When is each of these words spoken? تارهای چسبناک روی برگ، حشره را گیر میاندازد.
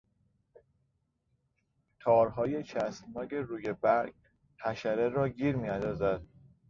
تارهای 1.99 2.63
چسبناک 2.63 3.33
روی 3.33 3.73
برگ، 3.73 4.13
حشره 4.63 5.09
را 5.09 5.29
گیر 5.29 5.55
میاندازد. 5.55 6.21